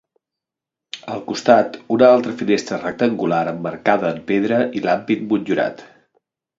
[1.15, 5.91] Al costat, una altra finestra rectangular emmarcada en pedra i l'ampit motllurat.